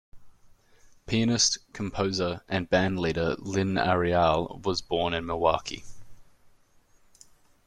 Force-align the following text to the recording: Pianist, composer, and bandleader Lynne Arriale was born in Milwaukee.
Pianist, 1.05 1.59
composer, 1.73 2.41
and 2.49 2.67
bandleader 2.67 3.35
Lynne 3.37 3.75
Arriale 3.77 4.59
was 4.65 4.81
born 4.81 5.13
in 5.13 5.27
Milwaukee. 5.27 5.83